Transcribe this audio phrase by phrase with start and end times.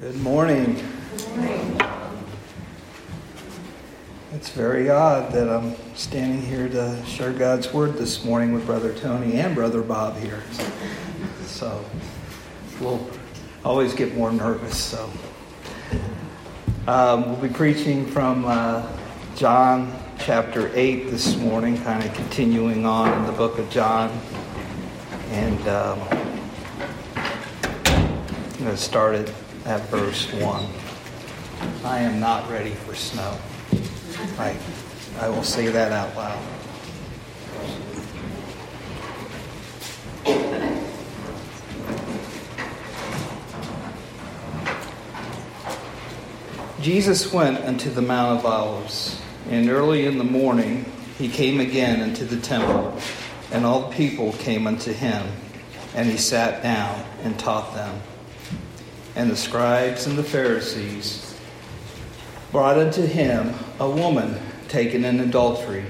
[0.00, 0.76] Good morning.
[4.32, 8.92] It's very odd that I'm standing here to share God's word this morning with Brother
[8.92, 10.42] Tony and Brother Bob here.
[11.46, 11.84] So
[12.80, 13.08] we'll
[13.64, 14.76] always get more nervous.
[14.76, 15.08] So
[16.88, 18.84] um, we'll be preaching from uh,
[19.36, 24.10] John chapter 8 this morning, kind of continuing on in the book of John.
[25.30, 26.00] And um,
[27.14, 29.32] I'm going to start it
[29.64, 30.66] at verse 1.
[31.84, 33.38] I am not ready for snow.
[34.38, 34.56] I,
[35.20, 36.38] I will say that out loud.
[46.80, 49.18] Jesus went unto the Mount of Olives,
[49.48, 50.84] and early in the morning
[51.16, 52.98] he came again into the temple,
[53.50, 55.26] and all the people came unto him,
[55.94, 58.02] and he sat down and taught them
[59.16, 61.36] and the scribes and the Pharisees
[62.50, 65.84] brought unto him a woman taken in adultery.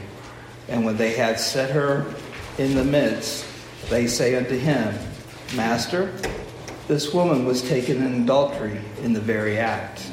[0.69, 2.07] And when they had set her
[2.59, 3.47] in the midst,
[3.91, 4.95] they say unto him,
[5.55, 6.13] Master,
[6.89, 10.07] this woman was taken in adultery in the very act.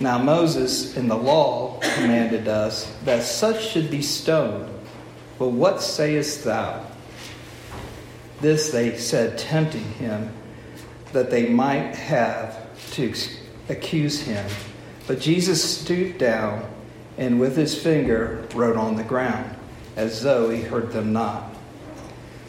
[0.00, 4.72] Now Moses in the law commanded us that such should be stoned.
[5.38, 6.84] But what sayest thou?
[8.40, 10.32] This they said, tempting him
[11.12, 13.14] that they might have to
[13.68, 14.48] accuse him.
[15.06, 16.68] But Jesus stooped down
[17.16, 19.56] and with his finger wrote on the ground,
[19.96, 21.52] as though he heard them not.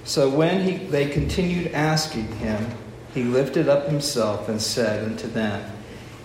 [0.03, 2.65] So when he, they continued asking him,
[3.13, 5.71] he lifted up himself and said unto them,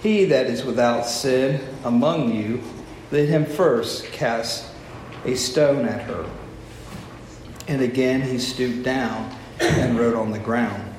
[0.02, 2.62] He that is without sin among you,
[3.10, 4.66] let him first cast
[5.24, 6.28] a stone at her.
[7.66, 10.93] And again he stooped down and wrote on the ground.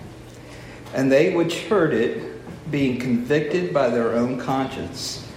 [0.96, 5.28] And they which heard it, being convicted by their own conscience,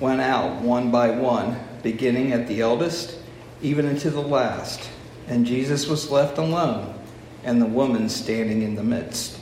[0.00, 3.18] went out one by one, beginning at the eldest,
[3.60, 4.88] even unto the last.
[5.28, 6.94] And Jesus was left alone,
[7.44, 9.38] and the woman standing in the midst.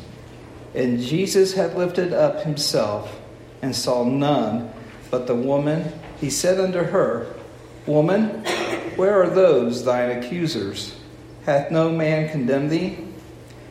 [0.75, 3.21] And Jesus had lifted up himself,
[3.62, 4.73] and saw none
[5.09, 5.93] but the woman.
[6.21, 7.33] He said unto her,
[7.87, 8.44] Woman,
[8.97, 10.97] where are those thine accusers?
[11.47, 12.99] Hath no man condemned thee?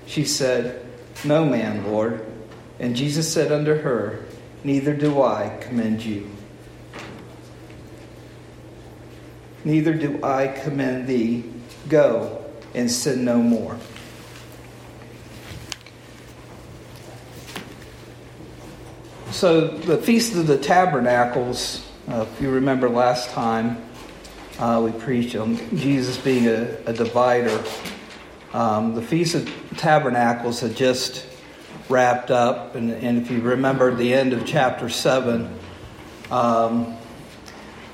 [0.05, 0.88] She said,
[1.23, 2.25] no man, Lord.
[2.79, 4.25] And Jesus said unto her,
[4.63, 6.29] Neither do I commend you.
[9.63, 11.43] Neither do I commend thee.
[11.87, 13.77] Go and sin no more.
[19.31, 23.81] So, the Feast of the Tabernacles, uh, if you remember last time,
[24.57, 27.63] uh, we preached on Jesus being a, a divider
[28.53, 31.25] um, the Feast of Tabernacles had just
[31.87, 35.53] wrapped up, and, and if you remember the end of chapter 7,
[36.31, 36.95] um,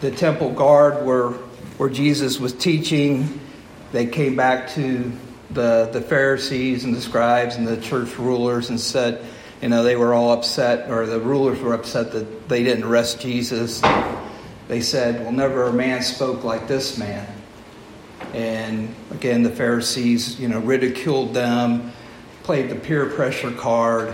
[0.02, 1.30] the temple guard where,
[1.78, 3.40] where Jesus was teaching,
[3.92, 5.12] they came back to
[5.52, 9.26] the, the Pharisees and the scribes and the church rulers and said,
[9.62, 13.22] you know, they were all upset, or the rulers were upset that they didn't arrest
[13.22, 13.82] Jesus.
[14.68, 17.28] They said, Well, never a man spoke like this man.
[18.36, 21.94] And again, the Pharisees, you know, ridiculed them,
[22.44, 24.14] played the peer pressure card,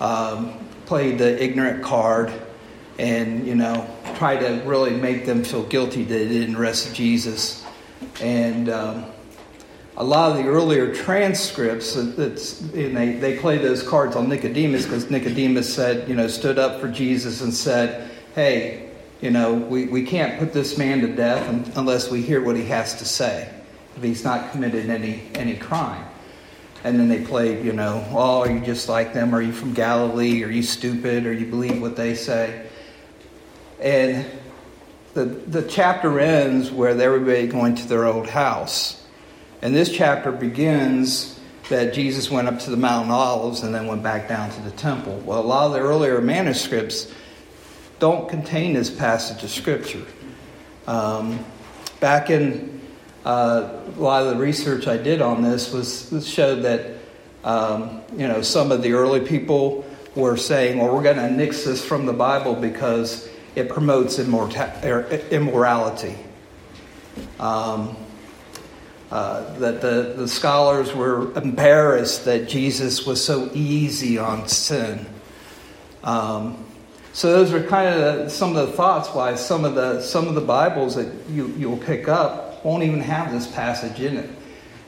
[0.00, 0.54] um,
[0.86, 2.32] played the ignorant card,
[2.98, 7.62] and, you know, tried to really make them feel guilty that they didn't arrest Jesus.
[8.22, 9.04] And um,
[9.98, 14.84] a lot of the earlier transcripts, that's, and they, they play those cards on Nicodemus
[14.86, 18.91] because Nicodemus said, you know, stood up for Jesus and said, hey,
[19.22, 22.64] you know, we, we can't put this man to death unless we hear what he
[22.64, 23.48] has to say,
[23.96, 26.04] if he's not committed any, any crime.
[26.82, 29.32] And then they played, you know, oh, are you just like them?
[29.32, 30.42] Are you from Galilee?
[30.42, 31.24] Are you stupid?
[31.24, 32.66] Or you believe what they say?
[33.80, 34.26] And
[35.14, 39.06] the, the chapter ends with everybody going to their old house.
[39.62, 44.02] And this chapter begins that Jesus went up to the Mount Olives and then went
[44.02, 45.22] back down to the temple.
[45.24, 47.12] Well, a lot of the earlier manuscripts
[48.02, 50.02] don't contain this passage of Scripture.
[50.88, 51.38] Um,
[52.00, 52.80] back in
[53.24, 56.96] uh, a lot of the research I did on this was showed that
[57.44, 59.84] um, you know some of the early people
[60.16, 64.82] were saying, "Well, we're going to nix this from the Bible because it promotes immorta-
[64.82, 66.16] er, immorality."
[67.38, 67.96] Um,
[69.12, 75.06] uh, that the, the scholars were embarrassed that Jesus was so easy on sin.
[76.02, 76.64] Um,
[77.12, 80.28] so those are kind of the, some of the thoughts why some of the some
[80.28, 84.30] of the Bibles that you you'll pick up won't even have this passage in it.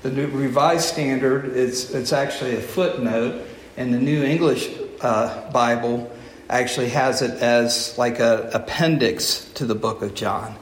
[0.02, 4.70] The New Revised Standard it's it's actually a footnote, and the New English
[5.02, 6.10] uh, Bible
[6.48, 10.56] actually has it as like an appendix to the book of John.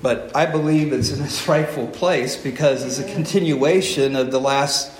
[0.00, 4.90] But I believe it's in its rightful place because it's a continuation of the last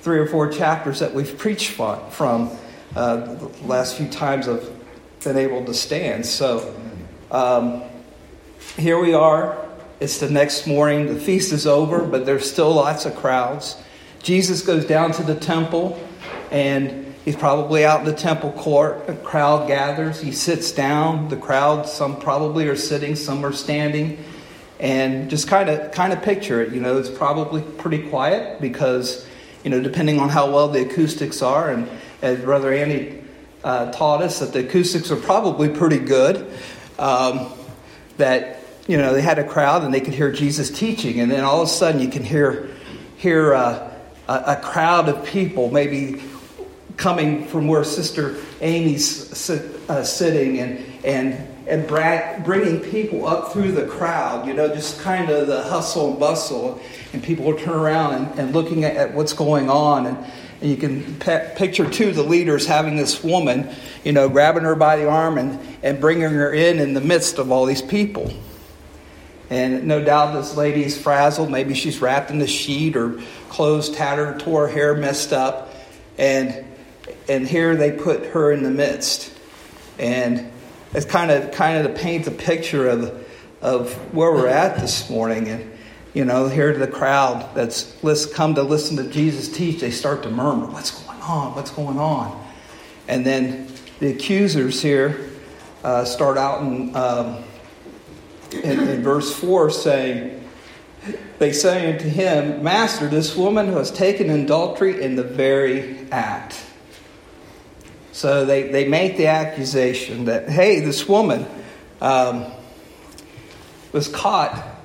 [0.00, 2.50] three or four chapters that we've preached from
[2.96, 4.77] uh, the last few times I've
[5.24, 6.26] been able to stand.
[6.26, 6.74] So
[7.30, 7.82] um,
[8.76, 9.64] here we are.
[10.00, 11.06] It's the next morning.
[11.06, 13.76] The feast is over, but there's still lots of crowds.
[14.22, 15.98] Jesus goes down to the temple
[16.50, 19.06] and He's probably out in the temple court.
[19.06, 20.18] A crowd gathers.
[20.18, 21.28] He sits down.
[21.28, 24.24] The crowd, some probably are sitting, some are standing.
[24.80, 26.72] And just kind of kind of picture it.
[26.72, 29.26] You know, it's probably pretty quiet because,
[29.62, 31.86] you know, depending on how well the acoustics are, and
[32.22, 33.22] as Brother Andy
[33.64, 36.52] uh, taught us, that the acoustics were probably pretty good.
[36.98, 37.52] Um,
[38.16, 41.44] that you know they had a crowd and they could hear Jesus teaching, and then
[41.44, 42.70] all of a sudden you can hear
[43.16, 43.90] hear uh,
[44.28, 46.22] a, a crowd of people, maybe
[46.96, 51.34] coming from where Sister Amy's sit, uh, sitting and, and,
[51.66, 56.10] and bra- bringing people up through the crowd, you know, just kind of the hustle
[56.10, 56.80] and bustle.
[57.12, 60.06] And people will turn around and, and looking at, at, what's going on.
[60.06, 60.18] And,
[60.60, 63.68] and you can pe- picture, of the leaders having this woman,
[64.04, 67.38] you know, grabbing her by the arm and, and bringing her in in the midst
[67.38, 68.32] of all these people.
[69.50, 71.50] And no doubt this lady's frazzled.
[71.50, 75.74] Maybe she's wrapped in a sheet or clothes tattered, tore hair messed up.
[76.18, 76.66] And
[77.28, 79.32] and here they put her in the midst.
[79.98, 80.50] And
[80.92, 83.26] it's kind of kind of to paint a picture of
[83.62, 85.48] of where we're at this morning.
[85.48, 85.77] And
[86.18, 87.94] you know, here to the crowd that's
[88.34, 91.54] come to listen to Jesus teach, they start to murmur, "What's going on?
[91.54, 92.44] What's going on?"
[93.06, 93.68] And then
[94.00, 95.30] the accusers here
[95.84, 97.44] uh, start out in, um,
[98.50, 100.34] in, in verse four saying.
[101.38, 106.60] They say unto him, Master, this woman has taken adultery in the very act.
[108.10, 111.46] So they, they make the accusation that, hey, this woman
[112.00, 112.46] um,
[113.92, 114.77] was caught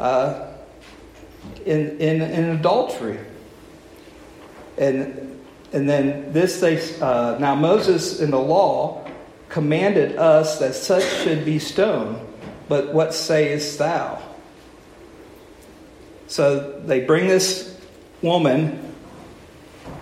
[0.00, 0.48] uh,
[1.64, 3.18] in, in, in adultery.
[4.78, 5.40] And,
[5.72, 9.08] and then this, they, uh, now Moses in the law
[9.48, 12.18] commanded us that such should be stoned,
[12.68, 14.20] but what sayest thou?
[16.26, 17.80] So they bring this
[18.20, 18.94] woman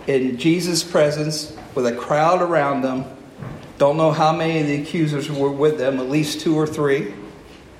[0.07, 3.05] in Jesus' presence with a crowd around them.
[3.77, 7.13] Don't know how many of the accusers were with them, at least two or three,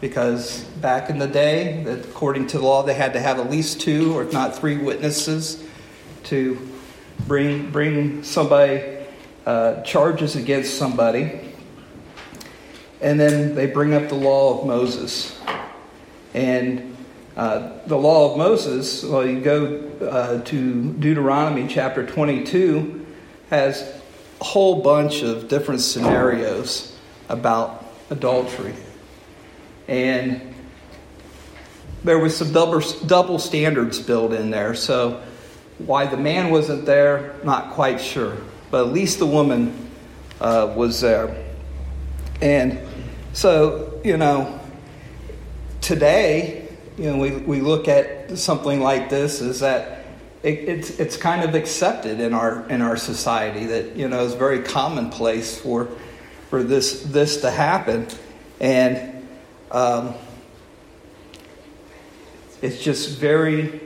[0.02, 3.82] because back in the day, according to the law, they had to have at least
[3.82, 5.64] two or if not three witnesses
[6.26, 6.58] to
[7.28, 8.98] bring, bring somebody,
[9.46, 11.54] uh, charges against somebody.
[13.02, 15.40] And then they bring up the law of Moses.
[16.34, 16.96] And
[17.38, 23.06] uh, the law of Moses, well, you go uh, to Deuteronomy chapter 22,
[23.50, 23.82] has
[24.42, 26.98] a whole bunch of different scenarios
[27.30, 28.74] about adultery.
[29.88, 30.54] And
[32.04, 34.76] there was some double, double standards built in there.
[34.76, 35.24] So
[35.78, 38.38] why the man wasn't there, not quite sure.
[38.72, 39.90] But at least the woman
[40.40, 41.44] uh, was there.
[42.42, 42.80] And
[43.34, 44.60] so, you know,
[45.82, 46.68] today,
[46.98, 50.06] you know, we, we look at something like this is that
[50.44, 54.36] it, it's it's kind of accepted in our in our society that you know it's
[54.36, 55.90] very commonplace for
[56.52, 58.08] for this this to happen,
[58.60, 59.15] and
[59.76, 60.16] um,
[62.62, 63.82] it's just very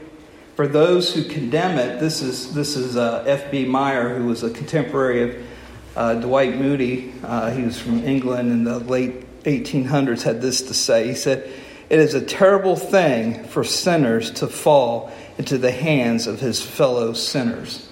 [0.55, 1.99] for those who condemn it.
[1.99, 3.65] This is this is uh, F.B.
[3.65, 5.47] Meyer, who was a contemporary of
[5.95, 7.11] uh, Dwight Moody.
[7.23, 10.21] Uh, he was from England in the late 1800s.
[10.21, 11.07] Had this to say.
[11.07, 11.51] He said.
[11.89, 17.13] It is a terrible thing for sinners to fall into the hands of his fellow
[17.13, 17.89] sinners.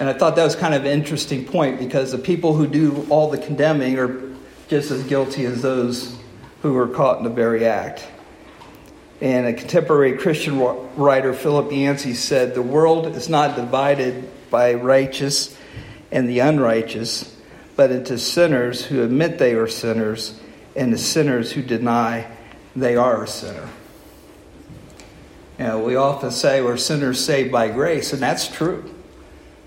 [0.00, 3.06] And I thought that was kind of an interesting point because the people who do
[3.08, 4.25] all the condemning are
[4.68, 6.16] just as guilty as those
[6.62, 8.06] who were caught in the very act.
[9.20, 10.58] And a contemporary Christian
[10.96, 15.56] writer, Philip Yancey, said, The world is not divided by righteous
[16.12, 17.34] and the unrighteous,
[17.76, 20.38] but into sinners who admit they are sinners
[20.74, 22.30] and the sinners who deny
[22.74, 23.68] they are a sinner.
[25.58, 28.94] You know, we often say we're sinners saved by grace, and that's true.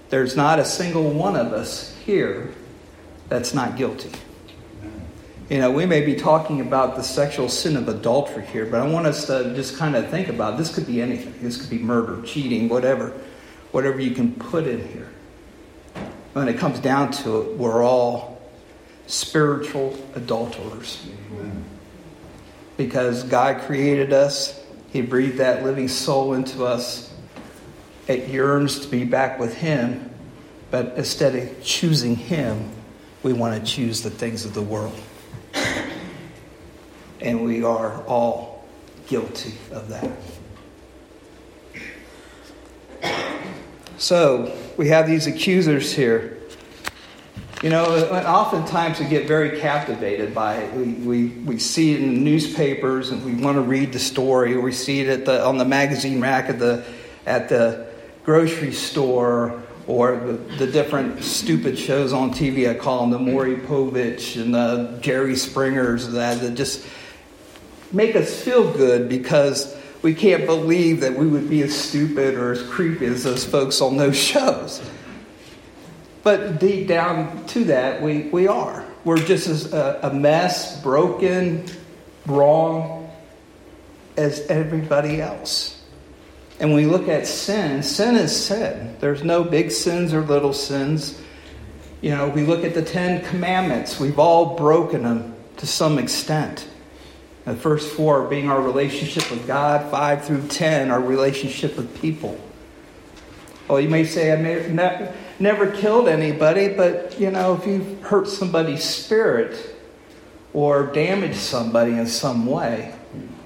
[0.10, 2.53] There's not a single one of us here
[3.27, 4.12] that's not guilty.
[5.50, 8.88] You know, we may be talking about the sexual sin of adultery here, but I
[8.88, 11.34] want us to just kind of think about this could be anything.
[11.41, 13.13] This could be murder, cheating, whatever,
[13.72, 15.10] whatever you can put in here.
[16.34, 18.39] When it comes down to it, we're all
[19.08, 21.03] spiritual adulterers.
[22.77, 24.60] Because God created us
[24.91, 27.13] he breathed that living soul into us.
[28.08, 30.06] It yearns to be back with Him,
[30.72, 32.70] But instead of choosing Him,
[33.24, 35.00] we want to choose the things of the world.
[37.21, 38.67] And we are all
[39.07, 40.09] guilty of that.
[43.97, 46.38] So we have these accusers here.
[47.61, 50.73] You know, oftentimes we get very captivated by it.
[50.73, 54.53] We, we, we see it in the newspapers and we want to read the story,
[54.53, 56.85] or we see it at the, on the magazine rack at the,
[57.25, 57.88] at the
[58.23, 62.69] grocery store, or the, the different stupid shows on TV.
[62.69, 66.88] I call them the Maury Povich and the Jerry Springers that, that just
[67.91, 72.51] make us feel good because we can't believe that we would be as stupid or
[72.51, 74.81] as creepy as those folks on those shows.
[76.24, 78.86] But deep down to that, we, we are.
[79.05, 81.65] We're just as a, a mess, broken,
[82.25, 83.10] wrong
[84.17, 85.81] as everybody else.
[86.60, 88.98] And when we look at sin, sin is sin.
[89.00, 91.19] There's no big sins or little sins.
[92.01, 96.67] You know, we look at the Ten Commandments, we've all broken them to some extent.
[97.46, 102.39] The first four being our relationship with God, five through ten, our relationship with people.
[103.67, 108.01] Well, you may say, I may, ne- never killed anybody, but you know, if you've
[108.01, 109.75] hurt somebody's spirit
[110.53, 112.93] or damaged somebody in some way,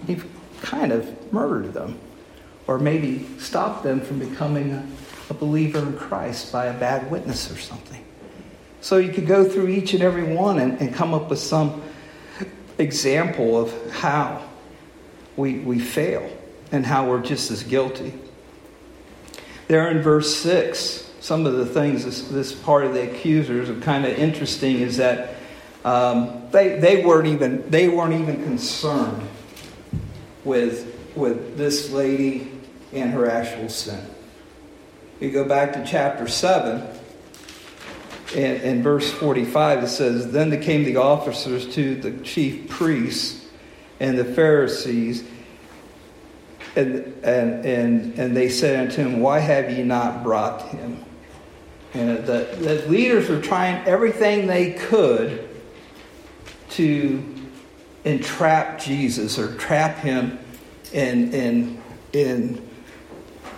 [0.08, 0.26] you've
[0.62, 2.00] kind of murdered them
[2.68, 4.88] or maybe stopped them from becoming a,
[5.30, 8.04] a believer in Christ by a bad witness or something.
[8.80, 11.82] So you could go through each and every one and, and come up with some
[12.84, 14.44] example of how
[15.36, 16.30] we, we fail
[16.72, 18.14] and how we're just as guilty.
[19.68, 23.80] There in verse 6, some of the things this, this part of the accusers are
[23.80, 25.36] kind of interesting is that
[25.86, 29.28] um, they, they, weren't even, they weren't even concerned
[30.44, 32.52] with, with this lady
[32.92, 34.06] and her actual sin.
[35.20, 36.86] You go back to chapter 7,
[38.36, 43.46] in, in verse 45, it says, Then came the officers to the chief priests
[44.00, 45.24] and the Pharisees,
[46.76, 51.04] and, and, and, and they said unto him, Why have ye not brought him?
[51.94, 55.48] And the, the leaders were trying everything they could
[56.72, 57.24] to
[58.04, 60.40] entrap Jesus or trap him
[60.92, 62.70] in, in, in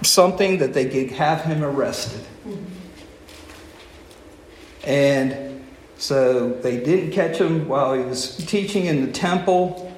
[0.01, 2.25] something that they could have him arrested.
[4.85, 5.65] And
[5.97, 9.91] so they didn't catch him while he was teaching in the temple.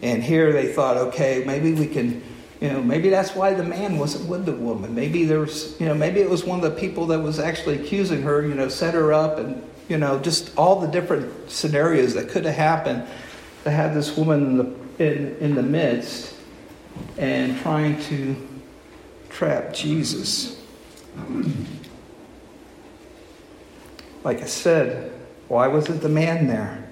[0.00, 2.22] And here they thought, okay, maybe we can,
[2.60, 4.94] you know, maybe that's why the man wasn't with the woman.
[4.94, 7.80] Maybe there was, you know, maybe it was one of the people that was actually
[7.80, 12.14] accusing her, you know, set her up and, you know, just all the different scenarios
[12.14, 13.06] that could have happened
[13.64, 16.34] to have this woman in the, in, in the midst
[17.16, 18.36] and trying to
[19.28, 20.60] trap Jesus.
[24.24, 25.12] Like I said,
[25.48, 26.88] why wasn't the man there?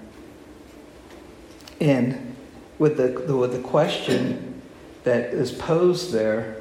[1.80, 2.36] And
[2.78, 4.62] with the, with the question
[5.04, 6.60] that is posed there,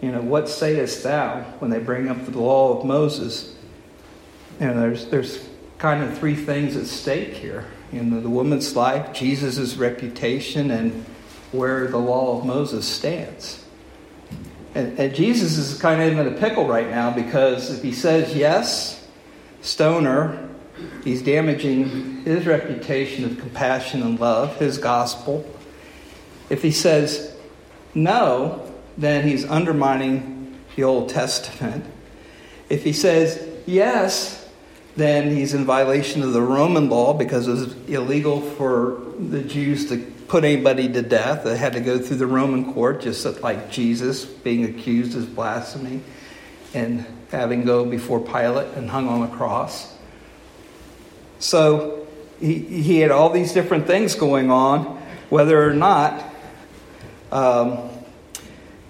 [0.00, 3.54] you know, what sayest thou when they bring up the law of Moses?
[4.60, 7.66] You know, there's, there's kind of three things at stake here.
[7.92, 11.04] You know, the woman's life, Jesus' reputation, and
[11.52, 13.64] where the law of Moses stands.
[14.74, 18.34] And, and Jesus is kind of in a pickle right now because if he says
[18.34, 19.03] yes,
[19.64, 20.48] stoner,
[21.02, 25.44] he's damaging his reputation of compassion and love, his gospel.
[26.50, 27.34] If he says
[27.94, 31.84] no, then he's undermining the Old Testament.
[32.68, 34.48] If he says yes,
[34.96, 39.88] then he's in violation of the Roman law because it was illegal for the Jews
[39.88, 41.44] to put anybody to death.
[41.44, 46.02] They had to go through the Roman court, just like Jesus being accused as blasphemy
[46.74, 49.96] and having go before Pilate and hung on the cross.
[51.38, 52.06] So
[52.40, 55.00] he, he had all these different things going on,
[55.30, 56.24] whether or not
[57.32, 57.90] um,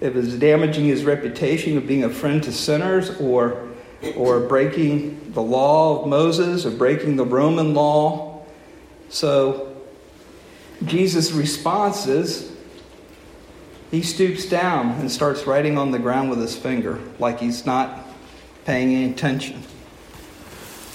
[0.01, 3.69] it was damaging his reputation of being a friend to sinners or,
[4.15, 8.45] or breaking the law of Moses or breaking the Roman law.
[9.09, 9.75] So
[10.85, 12.54] Jesus' response is
[13.95, 18.05] he stoops down and starts writing on the ground with his finger like he's not
[18.65, 19.63] paying any attention.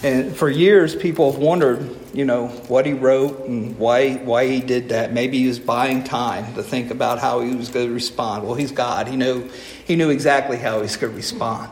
[0.03, 4.61] And for years, people have wondered, you know, what he wrote and why, why he
[4.61, 5.15] did that.
[5.15, 8.45] Maybe he was buying time to think about how he was going to respond.
[8.45, 9.09] Well, he's God.
[9.09, 9.49] He knew,
[9.87, 11.71] he knew exactly how he's going to respond.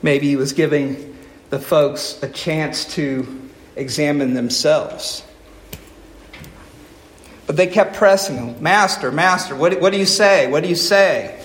[0.00, 1.14] Maybe he was giving
[1.50, 5.22] the folks a chance to examine themselves.
[7.46, 10.50] But they kept pressing him Master, Master, what, what do you say?
[10.50, 11.40] What do you say?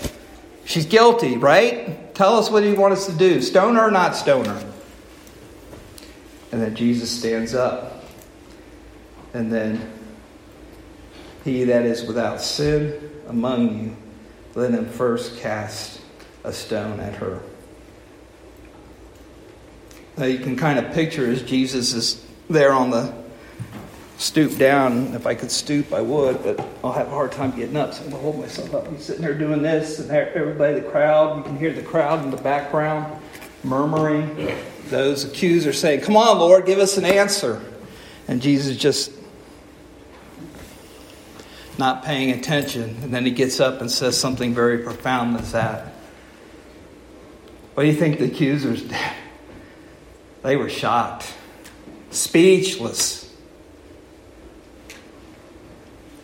[0.66, 2.14] She's guilty, right?
[2.16, 3.42] Tell us what you want us to do.
[3.42, 4.72] Stone her or not stone her?
[6.52, 8.04] And then Jesus stands up.
[9.34, 9.92] And then,
[11.44, 13.96] he that is without sin among you,
[14.56, 16.02] let him first cast
[16.44, 17.42] a stone at her.
[20.18, 23.21] Now you can kind of picture as Jesus is there on the
[24.22, 25.16] stoop down.
[25.16, 28.04] If I could stoop, I would, but I'll have a hard time getting up, so
[28.04, 28.88] I'm to hold myself up.
[28.88, 32.30] He's sitting there doing this, and everybody, the crowd, you can hear the crowd in
[32.30, 33.20] the background
[33.64, 34.56] murmuring.
[34.90, 37.62] Those accusers saying, Come on, Lord, give us an answer.
[38.28, 39.12] And Jesus just
[41.78, 42.98] not paying attention.
[43.02, 45.94] And then he gets up and says something very profound as that.
[47.74, 48.98] What do you think the accusers did?
[50.44, 51.34] They were shocked,
[52.12, 53.31] speechless.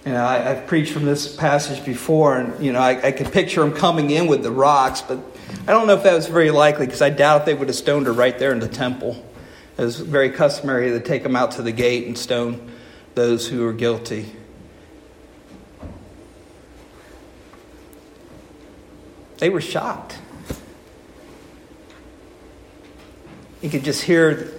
[0.07, 3.29] You know, I, have preached from this passage before, and you know, I, I could
[3.33, 5.19] picture them coming in with the rocks, but
[5.67, 7.75] I don't know if that was very likely because I doubt if they would have
[7.75, 9.21] stoned her right there in the temple.
[9.77, 12.71] It was very customary to take them out to the gate and stone
[13.15, 14.31] those who were guilty.
[19.39, 20.17] They were shocked.
[23.61, 24.53] You could just hear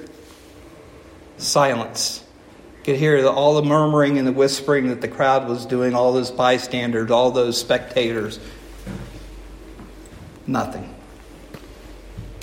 [1.38, 2.22] silence.
[2.88, 6.14] Could hear the, all the murmuring and the whispering that the crowd was doing, all
[6.14, 8.40] those bystanders, all those spectators.
[10.46, 10.94] Nothing.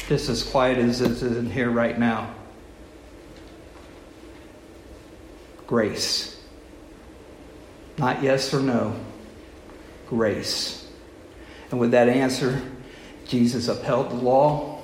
[0.08, 2.32] Just as quiet as it is in here right now.
[5.66, 6.40] Grace.
[7.98, 8.96] Not yes or no.
[10.06, 10.88] Grace.
[11.72, 12.62] And with that answer,
[13.25, 14.75] Jesus upheld the law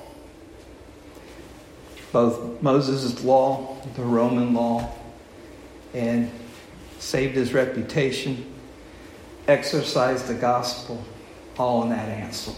[2.12, 4.92] both Moses' law, the Roman law,
[5.94, 6.32] and
[7.00, 8.46] saved his reputation,
[9.48, 11.04] exercised the gospel,
[11.58, 12.52] all in that answer.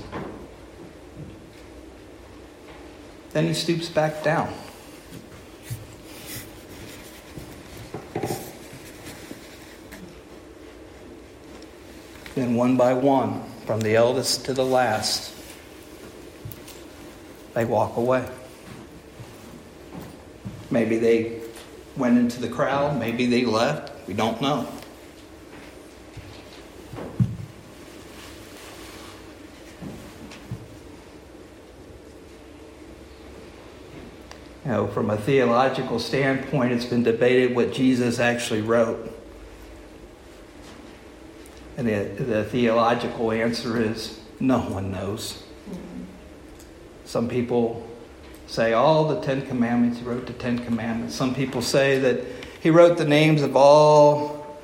[3.32, 4.54] Then he stoops back down.
[12.36, 15.34] Then, one by one, from the eldest to the last,
[17.54, 18.28] they walk away.
[20.72, 21.43] Maybe they
[21.96, 23.92] went into the crowd, maybe they left.
[24.08, 24.68] We don't know.
[34.66, 39.12] You know, from a theological standpoint, it's been debated what Jesus actually wrote.
[41.76, 45.44] And the, the theological answer is no one knows.
[47.04, 47.86] Some people
[48.48, 50.00] say all the Ten Commandments.
[50.00, 51.16] He wrote the Ten Commandments.
[51.16, 52.22] Some people say that
[52.62, 54.58] he wrote the names of all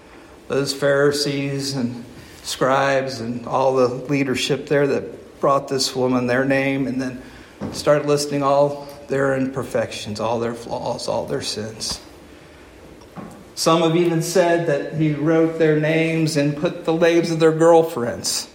[0.47, 2.05] those Pharisees and
[2.43, 7.21] scribes and all the leadership there that brought this woman their name and then
[7.73, 11.99] started listing all their imperfections, all their flaws, all their sins.
[13.55, 17.51] Some have even said that he wrote their names and put the names of their
[17.51, 18.49] girlfriends.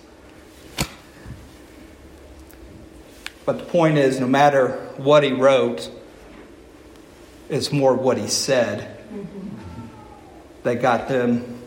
[3.45, 5.91] But the point is, no matter what he wrote,
[7.49, 9.49] it's more what he said mm-hmm.
[10.63, 11.63] that got them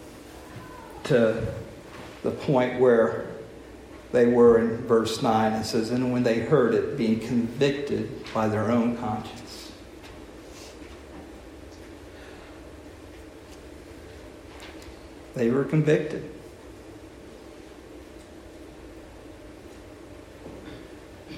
[1.04, 1.48] to
[2.24, 3.28] the point where
[4.12, 5.54] they were in verse 9.
[5.54, 9.72] It says, And when they heard it, being convicted by their own conscience.
[15.36, 16.37] They were convicted.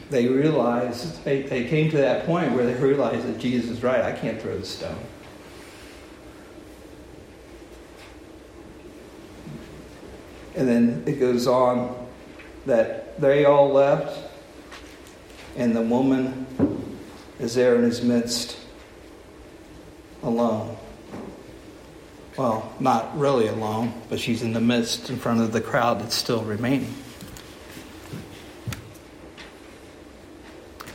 [0.09, 4.01] They realized, they, they came to that point where they realized that Jesus is right.
[4.01, 4.99] I can't throw the stone.
[10.55, 12.07] And then it goes on
[12.65, 14.31] that they all left,
[15.55, 16.47] and the woman
[17.39, 18.57] is there in his midst
[20.23, 20.75] alone.
[22.37, 26.15] Well, not really alone, but she's in the midst in front of the crowd that's
[26.15, 26.93] still remaining.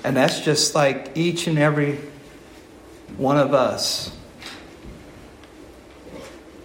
[0.05, 1.99] And that's just like each and every
[3.17, 4.14] one of us.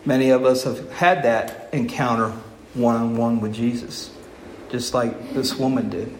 [0.05, 2.33] Many of us have had that encounter
[2.73, 4.11] one on one with Jesus,
[4.69, 6.13] just like this woman did.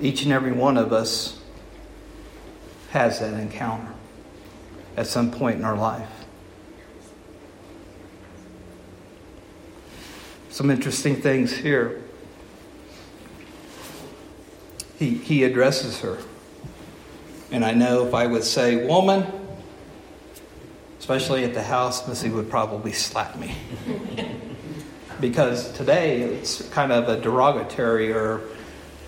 [0.00, 1.38] Each and every one of us
[2.90, 3.92] has that encounter
[4.96, 6.08] at some point in our life.
[10.48, 12.02] Some interesting things here
[14.98, 16.18] he, he addresses her.
[17.50, 19.26] And I know if I would say, woman,
[20.98, 23.54] especially at the house, Missy would probably slap me.
[25.20, 28.42] because today it's kind of a derogatory or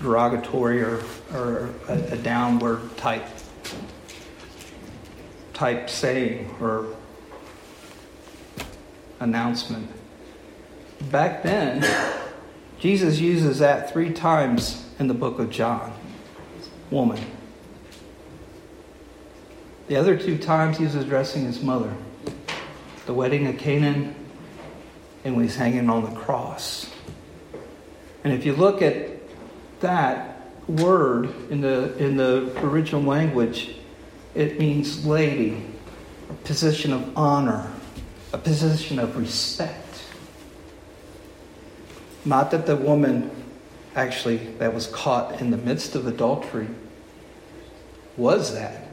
[0.00, 3.26] derogatory or, or a, a downward type
[5.52, 6.86] type saying or
[9.20, 9.90] announcement.
[11.10, 11.86] Back then,
[12.78, 15.92] Jesus uses that three times in the book of John.
[16.90, 17.18] Woman.
[19.88, 21.92] The other two times he's addressing his mother.
[23.06, 24.14] The wedding of Canaan
[25.24, 26.92] and when he's hanging on the cross.
[28.22, 29.08] And if you look at
[29.80, 33.76] that word in the in the original language,
[34.34, 35.64] it means lady,
[36.28, 37.72] a position of honor,
[38.32, 40.04] a position of respect.
[42.24, 43.39] Not that the woman
[43.94, 46.68] actually that was caught in the midst of adultery
[48.16, 48.88] was that,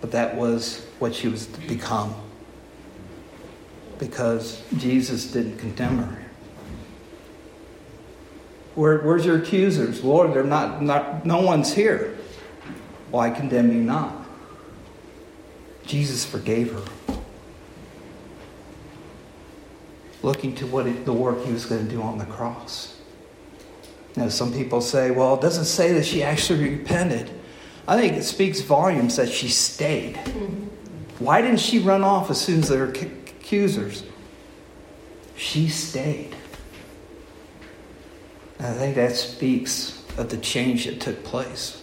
[0.00, 2.14] but that was what she was to become.
[3.98, 6.24] Because Jesus didn't condemn her.
[8.74, 10.02] Where, where's your accusers?
[10.02, 12.18] Lord, they're not, not, no one's here.
[13.10, 14.26] Why condemn you not?
[15.86, 16.82] Jesus forgave her.
[20.22, 22.93] Looking to what it, the work he was going to do on the cross.
[24.16, 27.30] Now, some people say, well, it doesn't say that she actually repented.
[27.86, 30.16] I think it speaks volumes that she stayed.
[31.18, 34.04] Why didn't she run off as soon as there were accusers?
[35.36, 36.34] She stayed.
[38.58, 41.82] And I think that speaks of the change that took place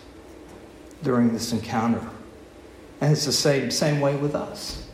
[1.04, 2.02] during this encounter.
[3.02, 4.88] And it's the same, same way with us.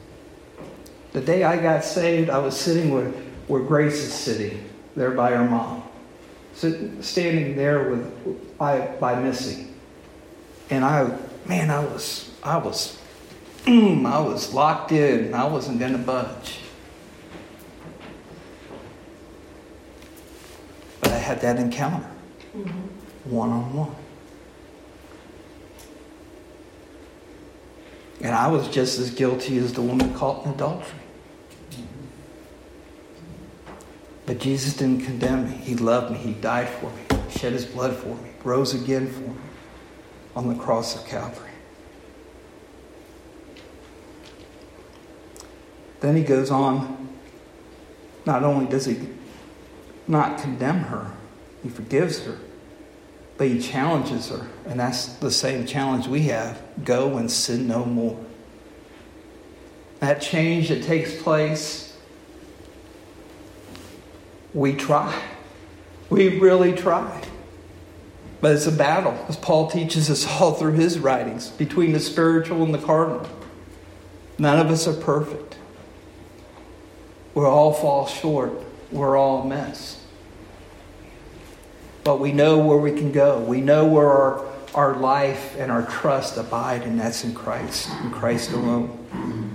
[1.13, 3.09] The day I got saved, I was sitting where,
[3.47, 5.83] where Grace is sitting, there by her mom.
[6.57, 9.67] Sitting, standing there with by, by Missy.
[10.71, 11.15] And I,
[11.45, 12.99] man, I was, I was,
[13.67, 15.35] I was locked in.
[15.35, 16.57] I wasn't going to budge.
[21.01, 22.09] But I had that encounter,
[23.25, 23.95] one on one.
[28.21, 31.06] And I was just as guilty as the woman caught in adultery.
[34.27, 35.55] But Jesus didn't condemn me.
[35.55, 36.17] He loved me.
[36.19, 37.01] He died for me.
[37.29, 38.29] He shed his blood for me.
[38.43, 39.35] Rose again for me
[40.35, 41.49] on the cross of Calvary.
[46.01, 47.17] Then he goes on.
[48.25, 48.99] Not only does he
[50.07, 51.11] not condemn her,
[51.63, 52.37] he forgives her.
[53.37, 57.85] But he challenges her, and that's the same challenge we have go and sin no
[57.85, 58.19] more.
[59.99, 61.86] That change that takes place,
[64.57, 65.21] we try.
[66.09, 67.23] We really try.
[68.39, 72.63] But it's a battle, as Paul teaches us all through his writings, between the spiritual
[72.63, 73.27] and the carnal.
[74.37, 75.57] None of us are perfect.
[77.33, 78.53] We all fall short.
[78.91, 79.97] We're all a mess
[82.07, 83.37] but we know where we can go.
[83.39, 88.11] We know where our, our life and our trust abide, and that's in Christ, in
[88.11, 89.46] Christ alone.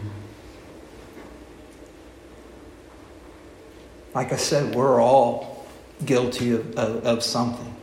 [4.14, 5.66] Like I said, we're all
[6.04, 7.74] guilty of, of, of something.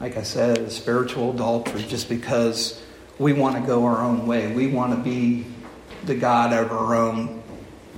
[0.00, 2.80] Like I said, spiritual adultery, just because
[3.18, 4.52] we want to go our own way.
[4.52, 5.44] We want to be
[6.04, 7.42] the God of our own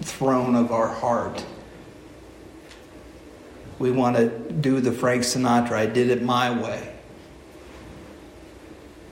[0.00, 1.44] throne of our heart.
[3.78, 6.94] We want to do the Frank Sinatra, I did it my way.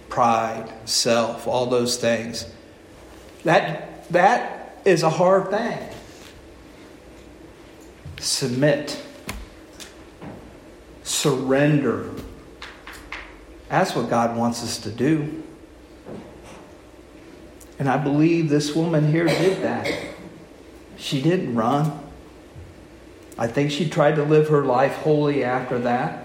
[0.08, 2.46] Pride, self, all those things.
[3.44, 5.78] That, that is a hard thing.
[8.18, 9.02] Submit.
[11.02, 12.10] Surrender.
[13.68, 15.42] That's what God wants us to do.
[17.78, 19.92] And I believe this woman here did that.
[20.96, 22.00] She didn't run.
[23.38, 26.24] I think she tried to live her life wholly after that.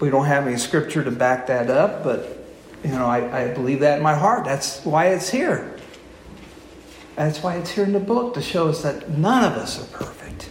[0.00, 2.38] We don't have any scripture to back that up, but
[2.82, 4.44] you know, I, I believe that in my heart.
[4.44, 5.71] That's why it's here.
[7.16, 9.96] That's why it's here in the book to show us that none of us are
[9.98, 10.48] perfect.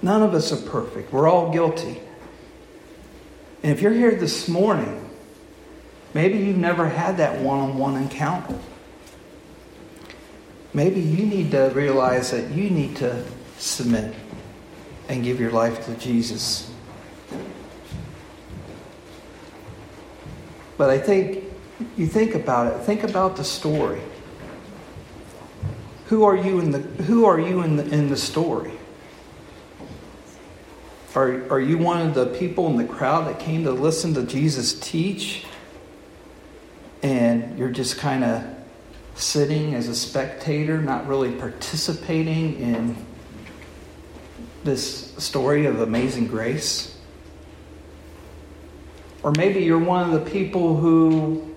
[0.00, 1.12] None of us are perfect.
[1.12, 2.00] We're all guilty.
[3.62, 5.10] And if you're here this morning,
[6.14, 8.58] maybe you've never had that one on one encounter
[10.74, 13.24] maybe you need to realize that you need to
[13.58, 14.14] submit
[15.08, 16.70] and give your life to Jesus.
[20.76, 21.44] But I think
[21.96, 24.00] you think about it, think about the story.
[26.08, 28.72] Who are you in the who are you in the in the story?
[31.14, 34.22] Are, are you one of the people in the crowd that came to listen to
[34.22, 35.44] Jesus teach?
[37.02, 38.44] And you're just kind of
[39.16, 42.96] sitting as a spectator, not really participating in
[44.64, 46.96] this story of amazing grace.
[49.22, 51.54] Or maybe you're one of the people who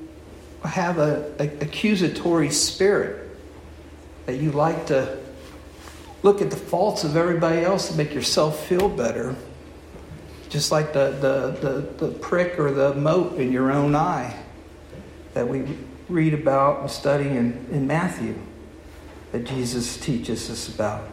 [0.63, 3.20] have a, a accusatory spirit
[4.25, 5.17] that you like to
[6.23, 9.35] look at the faults of everybody else to make yourself feel better.
[10.49, 14.37] Just like the, the, the, the prick or the mote in your own eye
[15.33, 15.63] that we
[16.09, 18.35] read about and study in, in Matthew
[19.31, 21.07] that Jesus teaches us about.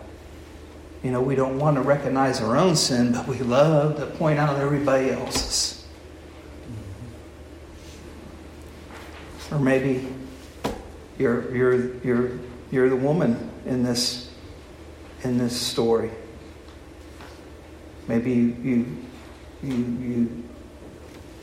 [1.03, 4.41] You know, we don't want to recognize our own sin, but we love to point
[4.41, 5.87] out everybody else's.
[9.53, 10.13] Or maybe
[11.17, 12.39] you're, you're, you're,
[12.71, 14.31] you're the woman in this,
[15.23, 16.11] in this story.
[18.07, 18.97] Maybe you, you,
[19.63, 20.45] you, you,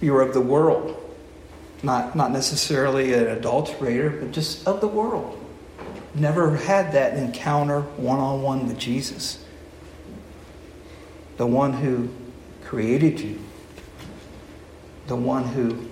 [0.02, 1.02] you're of the world.
[1.84, 5.40] Not, not necessarily an adulterator, but just of the world.
[6.16, 9.44] Never had that encounter one on one with Jesus.
[11.38, 12.10] The one who
[12.64, 13.40] created you,
[15.08, 15.90] the one who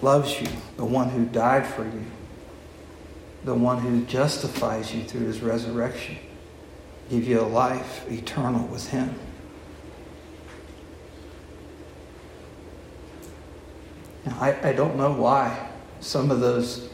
[0.00, 2.04] loves you, the one who died for you,
[3.44, 6.16] the one who justifies you through his resurrection,
[7.10, 9.14] give you a life eternal with him.
[14.24, 15.68] Now, I, I don't know why
[16.00, 16.88] some of those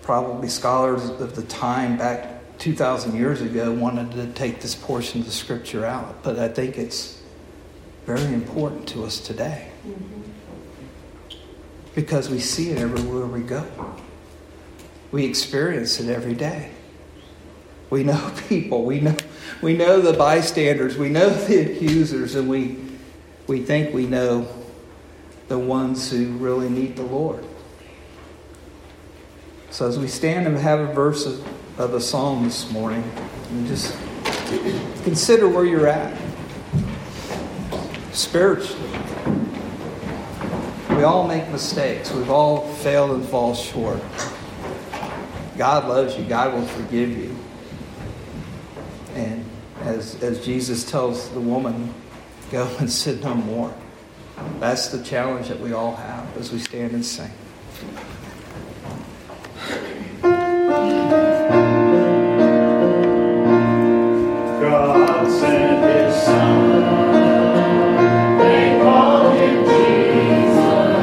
[0.00, 5.26] probably scholars of the time back 2,000 years ago wanted to take this portion of
[5.26, 7.20] the scripture out, but I think it's
[8.06, 10.22] very important to us today mm-hmm.
[11.94, 13.66] because we see it everywhere we go.
[15.12, 16.70] We experience it every day.
[17.90, 19.16] We know people, we know,
[19.60, 22.78] we know the bystanders, we know the accusers, and we,
[23.46, 24.48] we think we know
[25.48, 27.44] the ones who really need the Lord.
[29.70, 31.46] So as we stand and have a verse of,
[31.78, 33.04] of a psalm this morning,
[33.50, 33.96] and just
[35.04, 36.16] consider where you're at
[38.12, 38.90] spiritually.
[40.90, 42.12] We all make mistakes.
[42.12, 44.00] We've all failed and fall short.
[45.56, 47.36] God loves you, God will forgive you.
[49.14, 49.44] And
[49.80, 51.92] as, as Jesus tells the woman,
[52.50, 53.74] go and sin no more.
[54.58, 57.30] That's the challenge that we all have as we stand and sing.
[64.60, 66.82] God sent his son.
[68.38, 71.02] They call him Jesus.